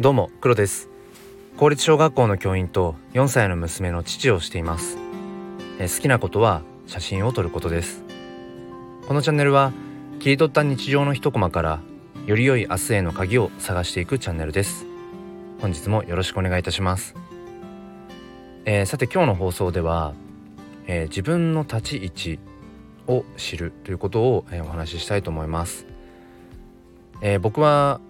[0.00, 0.88] どうも黒です。
[1.58, 4.96] 公立小学校の教員と4歳の娘の父をしています。
[5.78, 8.02] え好きなことは写真を撮ることです。
[9.06, 9.74] このチャンネルは
[10.18, 11.80] 切り取った日常の一コマから
[12.24, 14.86] より良い明日への鍵を探していくチャンネルです。
[15.60, 17.14] 本日もよろしくお願いいたします、
[18.64, 20.14] えー、さて今日の放送では、
[20.86, 22.38] えー、自分の立ち位置
[23.06, 25.84] を知るということを、えー、お話ししたいと思います、
[27.20, 28.00] え僕は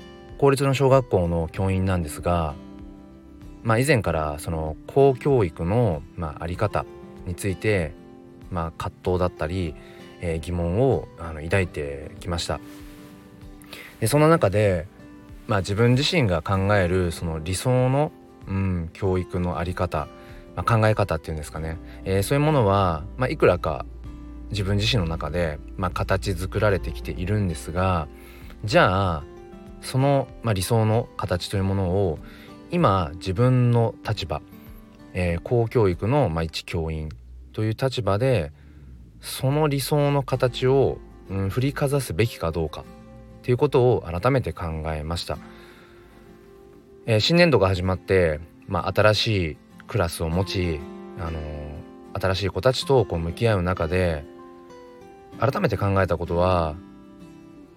[0.40, 2.54] 公立の小学校の教員なんですが、
[3.62, 6.86] まあ、以前からその公教育の、まあ、り方
[7.26, 7.92] について、
[8.50, 9.74] まあ、葛藤だったり、
[10.22, 12.58] えー、疑問をあの抱いてきました。
[14.00, 14.86] でその中で、
[15.46, 18.10] まあ、自分自身が考えるその理想の、
[18.48, 20.08] うん、教育のあり方、
[20.56, 23.84] まあ、考え方っていうんですかね、えー、そういうものは、まあ、いくらか
[24.48, 28.08] 自分自身の中で、まあ、形作られてきているんですが
[28.64, 29.24] じゃあ
[29.82, 32.18] その、まあ、理想の形というものを
[32.70, 34.42] 今自分の立場、
[35.14, 37.08] えー、公教育の、まあ、一教員
[37.52, 38.52] という立場で
[39.20, 42.84] その理想の形を、うん、振りかざすべきかどうかっ
[43.42, 45.38] ていうことを改めて考えました、
[47.06, 49.56] えー、新年度が始まって、まあ、新しい
[49.88, 50.80] クラスを持ち、
[51.18, 54.24] あのー、新しい子たちとこう向き合う中で
[55.38, 56.76] 改めて考えたことは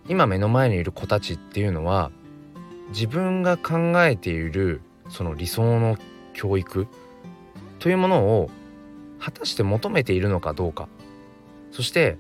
[0.08, 2.12] 今目の前にいる子たちっていうのは
[2.90, 5.98] 自分が考えているその理想の
[6.34, 6.88] 教育
[7.80, 8.50] というものを
[9.20, 10.88] 果たして求めているのかどうか。
[11.72, 12.18] そして、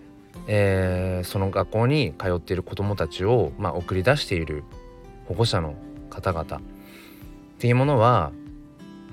[0.48, 4.64] えー、その学校に通っている子どもたちを、まあ、送り出している
[5.28, 5.76] 保護者の
[6.10, 6.58] 方々。
[6.58, 6.62] っ
[7.60, 8.32] ていうものは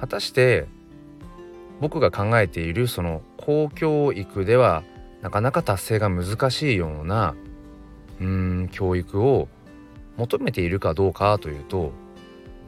[0.00, 0.66] 果たして
[1.80, 4.82] 僕が考えているその公教育では
[5.22, 7.34] なかなか達成が難しいような
[8.20, 9.48] うん教育を
[10.16, 11.92] 求めているかどうかというと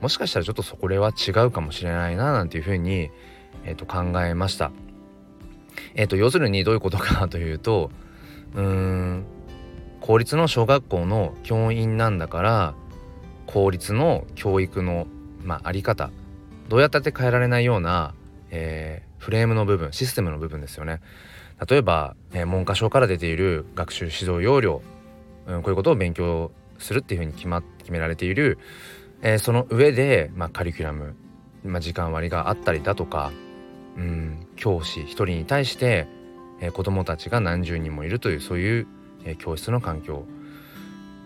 [0.00, 3.11] もしかしたらちょっとそこれは違うかもしれないななんていうふうに、
[3.64, 4.73] えー、と考えました。
[5.95, 7.90] えー、と要するにどういうことかというと
[8.55, 9.24] うん
[10.01, 12.74] 公立の小学校の教員なんだから
[13.46, 15.07] 公立の教育の、
[15.42, 16.11] まあ、あり方
[16.69, 18.14] どうやったって変えられないような、
[18.51, 21.01] えー、フレームの部分システムの部分ですよね。
[21.69, 24.83] 例えば、えー、文科省から出ている学習指導要領
[25.47, 28.58] うん、こういうことを勉強するっていうふうに決,、ま、決められている、
[29.23, 31.14] えー、その上で、まあ、カリキュラム、
[31.64, 33.33] まあ、時間割があったりだとか、
[33.97, 36.07] うん、教師一人に対して、
[36.61, 38.86] えー、子どもたちが何十人もいるというそういう、
[39.25, 40.25] えー、教室の環境。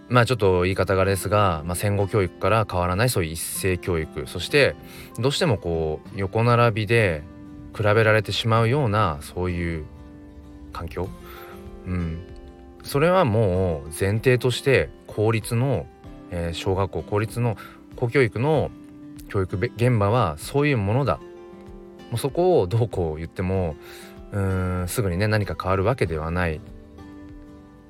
[0.09, 4.28] まあちょっと言い方がですが、まあ、戦後教育から変わらないそういう一斉教育。
[4.28, 4.76] そして
[5.19, 7.25] どうしてもこう横並びで
[7.76, 9.84] 比べられてしまうようなそういう
[10.72, 11.09] 環境、
[11.87, 12.21] うん、
[12.86, 15.86] それはもう前提として公立の、
[16.30, 17.56] えー、小学校公立の
[17.97, 18.70] 公教育の
[19.28, 21.19] 教育現場はそういうものだ。
[22.10, 23.75] もうそこをどうこう言っても
[24.30, 26.60] うんすぐにね何か変わるわけではない。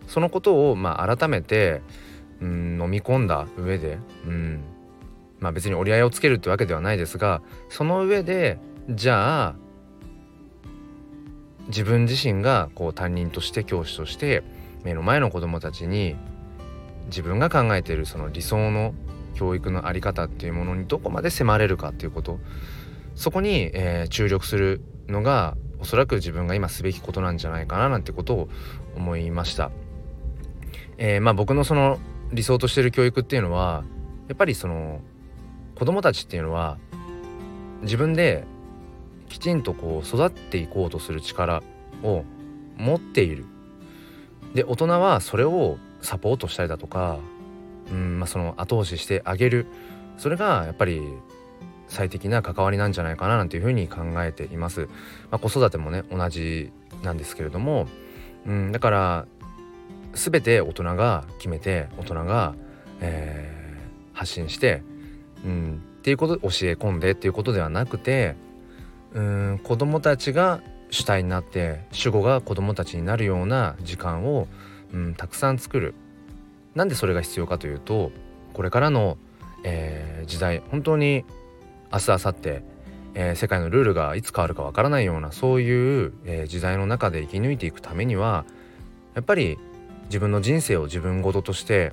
[0.07, 1.83] そのことをまあ改めて
[2.41, 4.63] うん飲み込んだ上でうん
[5.41, 8.59] まあ別に折り合いをつけるってわけではないですがその上で
[8.89, 9.55] じゃあ
[11.67, 14.43] 自分自身がこう担任として教師として
[14.87, 16.15] 目の前の子どもたちに
[17.07, 18.95] 自分が考えているその理想の
[19.35, 22.39] 教育の在り方っていうものにどこまで迫れるかっていうこと
[23.17, 28.49] そこに、えー、注力するのがおそらく自分が今すべきことなんじゃないかななんてことを
[28.95, 29.71] 思いました。
[30.99, 31.99] えー、まあ僕のその
[32.33, 33.85] 理想としてる教育っていうのは
[34.29, 35.01] やっぱりその
[35.75, 36.79] 子供たちっていうのは
[37.83, 38.45] 自分で
[39.29, 41.63] きちんとこう育っていこうとする力
[42.03, 42.25] を
[42.79, 43.45] 持っている
[44.57, 47.19] で大人はそれをサポートしたりだとか、
[47.91, 49.67] うんまあ、その後押ししてあげる
[50.19, 51.03] それがやっぱり
[51.89, 54.89] 最適な関わりなんじゃないかななんていうふうに考えています。
[55.31, 56.73] まあ、子育てもね同じ
[57.05, 57.87] なんですけれども、
[58.47, 59.27] うん、だから
[60.15, 62.55] 全て大人が決めて大人が、
[63.01, 64.83] えー、発信して、
[65.45, 68.35] うん、っていうこと教え込んでっていうことではなくて
[69.13, 70.61] うん子供たちが
[70.91, 74.47] 主体になって主語が子どもたちになるような時間を、
[74.93, 75.95] うん、たくさん作る。
[76.75, 78.13] なんでそれが必要かというと
[78.53, 79.17] これからの、
[79.65, 81.25] えー、時代本当に
[81.91, 82.49] 明日明後日、
[83.15, 88.45] えー、世界のルールがいつ変わるかわからないようなそういう、えー、時代の中で生き抜いていくためには
[89.15, 89.59] やっぱり
[90.07, 91.93] 自分の人生を自分事として、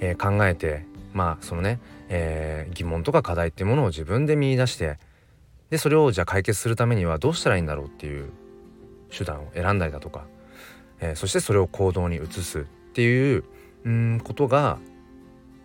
[0.00, 1.78] えー、考えてまあそのね、
[2.08, 4.98] えー、疑問とか課題っていうものを自分で見いだして
[5.70, 8.30] でそれをじゃあ解決するためにはどうしたらいいんだろうっていう
[9.16, 10.26] 手段を選んだりだとか、
[11.00, 12.62] えー、そしてそれを行動に移すっ
[12.92, 13.44] ていう
[13.84, 14.78] うんことが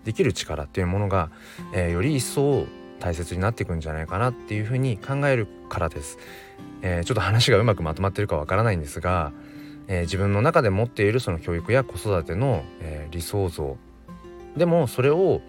[0.04, 1.32] できる力っていうものが、
[1.74, 2.66] えー、より一層
[3.00, 6.18] 大切になっていくんじゃないかなっていうふうに考えるからです。
[6.82, 9.34] えー、ちょっと話がうまくまとまってるかわからないんですが、
[9.88, 13.78] えー、自分の中で持っているその教育や子育ての、えー、理想像
[14.56, 15.42] でもそれを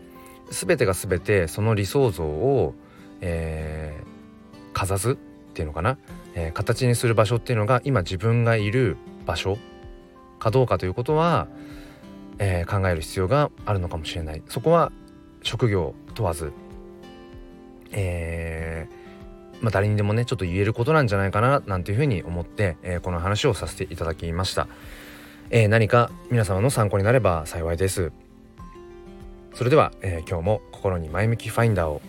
[0.51, 2.75] 全てが全てその理想像を、
[3.21, 4.16] えー、
[4.77, 5.17] かざすっ
[5.55, 5.97] ていうのかな、
[6.35, 9.57] えー、形にする場所っていうのが今自分がいる場所。
[10.39, 11.49] かどうかということは、
[12.39, 14.43] えー、考える必要があるのかもしれない。
[14.51, 14.93] そこは
[15.43, 16.53] 職業問わず、
[17.91, 24.69] えー、まあ、誰にでもねちょっと言えることなんじゃないかななんていうふうに思って、えー、この話をさせていただきました、
[25.49, 28.13] え何か皆様の参考になれば幸いです。
[29.55, 32.03] それでは、え今日も心に前向きファインダーを